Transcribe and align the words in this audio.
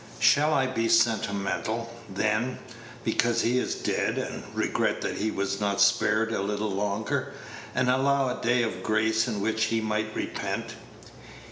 Shall 0.19 0.51
I 0.51 0.65
be 0.65 0.89
sentimental, 0.89 1.93
then, 2.09 2.57
because 3.03 3.43
he 3.43 3.59
is 3.59 3.75
dead, 3.75 4.17
and 4.17 4.41
regret 4.55 4.99
that 5.01 5.19
he 5.19 5.29
was 5.29 5.61
not 5.61 5.79
spared 5.79 6.33
a 6.33 6.41
little 6.41 6.71
longer, 6.71 7.33
and 7.75 7.87
allowed 7.87 8.39
a 8.39 8.41
day 8.47 8.63
of 8.63 8.81
grace 8.81 9.27
in 9.27 9.41
which 9.41 9.65
he 9.65 9.79
might 9.79 10.09
repent? 10.15 10.73